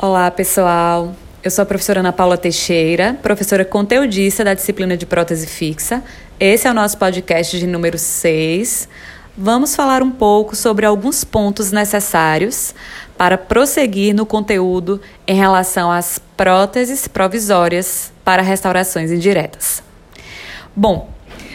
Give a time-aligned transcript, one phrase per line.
[0.00, 1.12] Olá, pessoal.
[1.42, 6.04] Eu sou a professora Ana Paula Teixeira, professora conteudista da disciplina de prótese fixa.
[6.38, 8.88] Esse é o nosso podcast de número 6.
[9.36, 12.76] Vamos falar um pouco sobre alguns pontos necessários
[13.16, 19.82] para prosseguir no conteúdo em relação às próteses provisórias para restaurações indiretas.
[20.76, 21.10] Bom,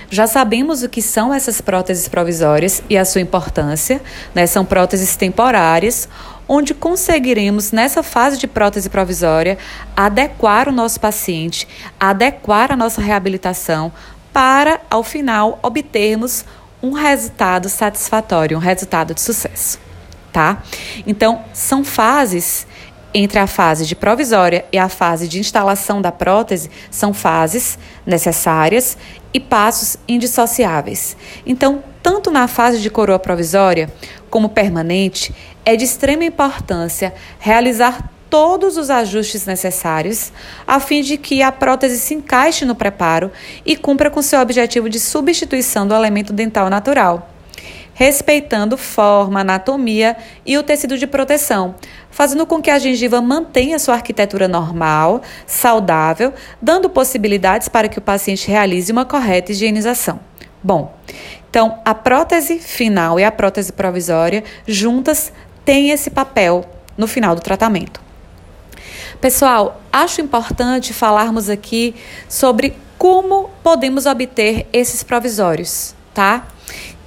[0.10, 4.02] já sabemos o que são essas próteses provisórias e a sua importância,
[4.36, 4.46] né?
[4.46, 6.08] São próteses temporárias
[6.48, 9.58] onde conseguiremos, nessa fase de prótese provisória,
[9.96, 11.68] adequar o nosso paciente,
[12.00, 13.92] adequar a nossa reabilitação
[14.32, 16.46] para, ao final, obtermos
[16.82, 19.80] um resultado satisfatório, um resultado de sucesso,
[20.32, 20.62] tá?
[21.08, 22.68] Então, são fases
[23.14, 28.98] entre a fase de provisória e a fase de instalação da prótese são fases necessárias
[29.34, 31.16] e passos indissociáveis.
[31.46, 33.92] Então, tanto na fase de coroa provisória
[34.30, 35.34] como permanente,
[35.66, 40.34] é de extrema importância realizar todos os ajustes necessários
[40.66, 43.32] a fim de que a prótese se encaixe no preparo
[43.64, 47.33] e cumpra com seu objetivo de substituição do elemento dental natural,
[47.94, 51.76] respeitando forma, anatomia e o tecido de proteção,
[52.10, 58.02] fazendo com que a gengiva mantenha sua arquitetura normal, saudável, dando possibilidades para que o
[58.02, 60.20] paciente realize uma correta higienização.
[60.62, 60.96] Bom,
[61.50, 65.32] então a prótese final e a prótese provisória juntas
[65.66, 66.66] têm esse papel
[66.98, 68.02] no final do tratamento.
[69.20, 71.96] Pessoal, acho importante falarmos aqui
[72.28, 76.48] sobre como podemos obter esses provisórios, tá?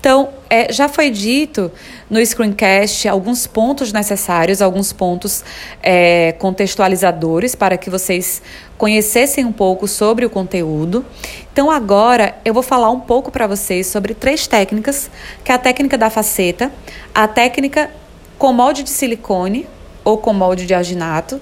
[0.06, 1.68] Então, é, já foi dito
[2.08, 5.44] no screencast alguns pontos necessários, alguns pontos
[5.82, 8.40] é, contextualizadores para que vocês
[8.78, 11.04] conhecessem um pouco sobre o conteúdo.
[11.52, 15.10] Então, agora eu vou falar um pouco para vocês sobre três técnicas,
[15.42, 16.70] que é a técnica da faceta,
[17.12, 17.90] a técnica
[18.38, 19.66] com molde de silicone
[20.04, 21.40] ou com molde de alginato,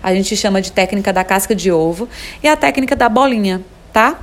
[0.00, 2.08] a gente chama de técnica da casca de ovo,
[2.40, 3.60] e a técnica da bolinha,
[3.92, 4.20] tá?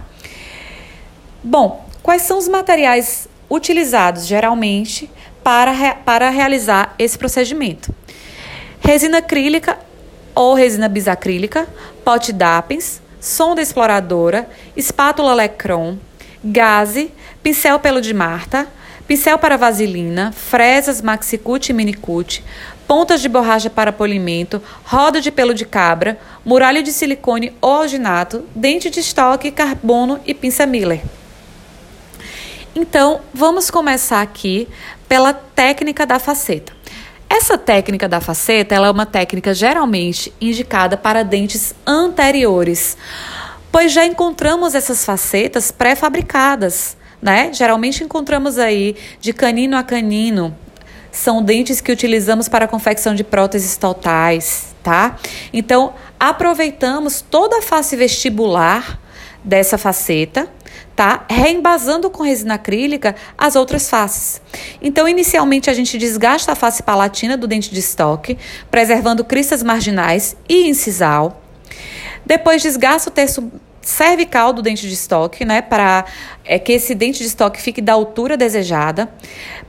[1.44, 5.12] Bom, quais são os materiais utilizados geralmente
[5.44, 7.94] para, para realizar esse procedimento?
[8.80, 9.78] Resina acrílica
[10.34, 11.68] ou resina bisacrílica,
[12.06, 15.98] pote Dapens, sonda exploradora, espátula Lecron,
[16.44, 17.12] gaze,
[17.44, 18.68] pincel pelo de Marta,
[19.08, 22.44] pincel para vaselina, fresas maxicute e minicute,
[22.88, 28.46] pontas de borracha para polimento, roda de pelo de cabra, muralha de silicone ou alginato,
[28.56, 31.02] dente de estoque, carbono e pinça Miller.
[32.74, 34.68] Então, vamos começar aqui
[35.08, 36.72] pela técnica da faceta.
[37.30, 42.96] Essa técnica da faceta é uma técnica geralmente indicada para dentes anteriores,
[43.72, 47.52] pois já encontramos essas facetas pré-fabricadas, né?
[47.54, 50.56] Geralmente encontramos aí de canino a canino.
[51.12, 55.18] São dentes que utilizamos para a confecção de próteses totais, tá?
[55.52, 58.98] Então, aproveitamos toda a face vestibular
[59.44, 60.48] dessa faceta
[61.02, 61.26] tá?
[61.28, 64.40] Reembasando com resina acrílica as outras faces.
[64.80, 68.38] Então, inicialmente, a gente desgasta a face palatina do dente de estoque,
[68.70, 71.42] preservando cristas marginais e incisal.
[72.24, 73.52] Depois, desgasta o terço
[73.82, 76.06] cervical do dente de estoque, né, para
[76.46, 79.12] é, que esse dente de estoque fique da altura desejada.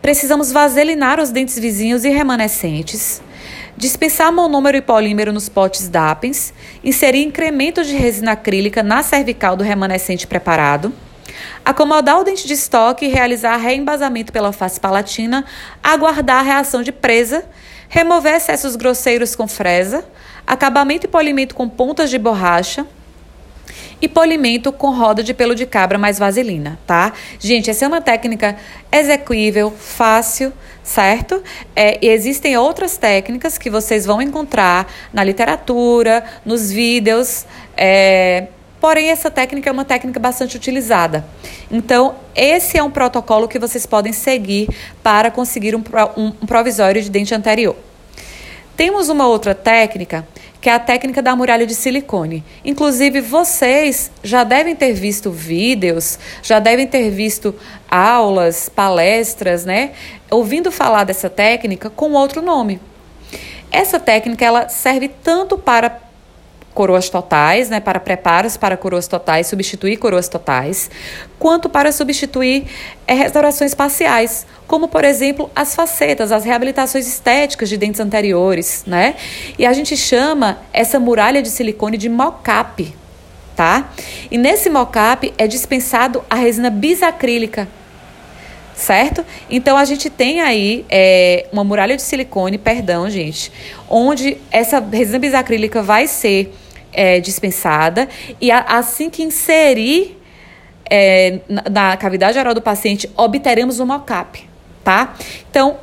[0.02, 3.22] Precisamos vaselinar os dentes vizinhos e remanescentes.
[3.74, 6.52] Dispensar monômero e polímero nos potes DAPENS,
[6.84, 10.92] inserir incremento de resina acrílica na cervical do remanescente preparado,
[11.64, 15.44] acomodar o dente de estoque realizar reembasamento pela face palatina,
[15.82, 17.44] aguardar a reação de presa,
[17.88, 20.04] remover excessos grosseiros com fresa,
[20.46, 22.86] acabamento e polimento com pontas de borracha,
[24.02, 27.12] e polimento com roda de pelo de cabra mais vaselina, tá?
[27.38, 28.56] Gente, essa é uma técnica
[28.90, 31.40] execuível, fácil, certo?
[31.76, 38.48] É, e existem outras técnicas que vocês vão encontrar na literatura, nos vídeos, é,
[38.82, 41.24] Porém, essa técnica é uma técnica bastante utilizada.
[41.70, 44.68] Então, esse é um protocolo que vocês podem seguir
[45.04, 45.84] para conseguir um,
[46.16, 47.76] um, provisório de dente anterior.
[48.76, 50.26] Temos uma outra técnica,
[50.60, 52.42] que é a técnica da muralha de silicone.
[52.64, 57.54] Inclusive, vocês já devem ter visto vídeos, já devem ter visto
[57.88, 59.92] aulas, palestras, né?
[60.28, 62.80] Ouvindo falar dessa técnica com outro nome.
[63.70, 66.02] Essa técnica ela serve tanto para
[66.74, 70.90] coroas totais, né, para preparos para coroas totais, substituir coroas totais,
[71.38, 72.64] quanto para substituir
[73.06, 79.16] é, restaurações parciais, como por exemplo as facetas, as reabilitações estéticas de dentes anteriores, né?
[79.58, 82.94] E a gente chama essa muralha de silicone de mocap,
[83.54, 83.90] tá?
[84.30, 87.68] E nesse mocap é dispensado a resina bisacrílica,
[88.74, 89.24] certo?
[89.50, 93.52] Então a gente tem aí é, uma muralha de silicone, perdão, gente,
[93.88, 96.54] onde essa resina bisacrílica vai ser
[96.92, 98.08] é, dispensada
[98.40, 100.18] e a, assim que inserir
[100.90, 104.46] é, na, na, cavidade oral do paciente, obteremos o mocap,
[104.84, 105.14] tá?
[105.50, 105.78] Então,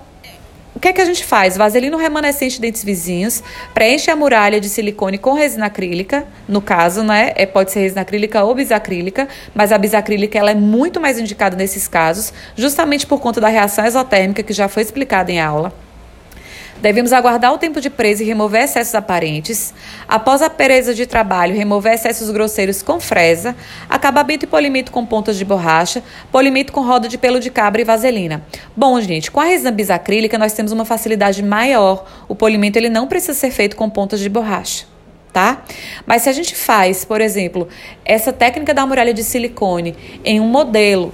[0.79, 1.57] o que é que a gente faz?
[1.57, 3.43] Vaselina remanescente de dentes vizinhos,
[3.73, 7.33] preenche a muralha de silicone com resina acrílica, no caso, né?
[7.35, 11.57] É, pode ser resina acrílica ou bisacrílica, mas a bisacrílica ela é muito mais indicada
[11.57, 15.73] nesses casos, justamente por conta da reação exotérmica que já foi explicada em aula.
[16.81, 19.73] Devemos aguardar o tempo de presa e remover excessos aparentes.
[20.07, 23.53] Após a pereza de trabalho, remover excessos grosseiros com fresa,
[23.89, 27.83] acabamento e polimento com pontas de borracha, polimento com roda de pelo de cabra e
[27.83, 28.45] vaselina.
[28.75, 32.05] Bom, gente, com a resina bisacrílica nós temos uma facilidade maior.
[32.29, 34.85] O polimento ele não precisa ser feito com pontas de borracha.
[35.33, 35.61] Tá?
[36.07, 37.67] Mas se a gente faz, por exemplo,
[38.03, 39.95] essa técnica da muralha de silicone
[40.25, 41.13] em um modelo,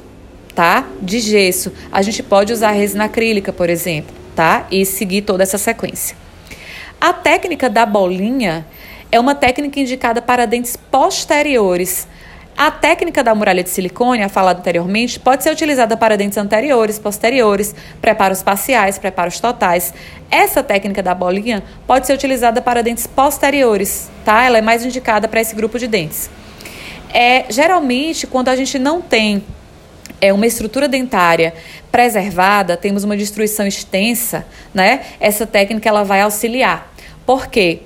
[0.55, 0.87] tá?
[1.01, 4.67] De gesso, a gente pode usar resina acrílica, por exemplo tá?
[4.69, 6.15] E seguir toda essa sequência.
[6.99, 8.65] A técnica da bolinha
[9.11, 12.07] é uma técnica indicada para dentes posteriores.
[12.57, 16.97] A técnica da muralha de silicone, a falada anteriormente, pode ser utilizada para dentes anteriores,
[16.97, 19.93] posteriores, preparos parciais, preparos totais.
[20.31, 24.45] Essa técnica da bolinha pode ser utilizada para dentes posteriores, tá?
[24.45, 26.29] Ela é mais indicada para esse grupo de dentes.
[27.13, 29.43] É, geralmente, quando a gente não tem
[30.21, 31.53] é uma estrutura dentária
[31.91, 35.01] preservada, temos uma destruição extensa, né?
[35.19, 36.93] Essa técnica ela vai auxiliar.
[37.25, 37.81] Por quê?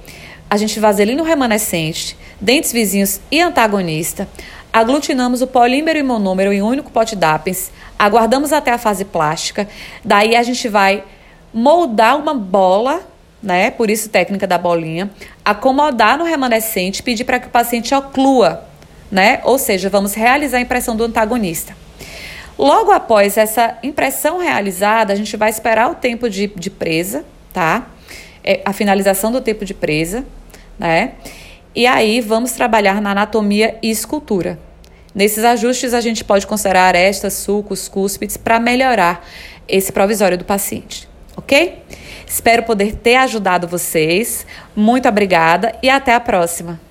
[0.50, 4.28] A gente vaselina o remanescente, dentes vizinhos e antagonista,
[4.74, 9.68] aglutinamos o polímero e monômero em um único pote d'Apens, aguardamos até a fase plástica,
[10.04, 11.04] daí a gente vai
[11.54, 13.02] moldar uma bola,
[13.42, 13.72] né?
[13.72, 15.10] Por isso técnica da bolinha,
[15.44, 18.64] acomodar no remanescente, pedir para que o paciente oclua,
[19.12, 19.42] né?
[19.44, 21.76] Ou seja, vamos realizar a impressão do antagonista.
[22.60, 27.24] Logo após essa impressão realizada, a gente vai esperar o tempo de, de presa,
[27.54, 27.88] tá?
[28.44, 30.26] É, a finalização do tempo de presa,
[30.78, 31.14] né?
[31.74, 34.60] E aí vamos trabalhar na anatomia e escultura.
[35.16, 39.26] Nesses ajustes, a gente pode considerar arestas, sulcos, cúspides para melhorar
[39.66, 41.08] esse provisório do paciente,
[41.38, 41.82] ok?
[42.28, 44.46] Espero poder ter ajudado vocês.
[44.76, 46.89] Muito obrigada e até a próxima.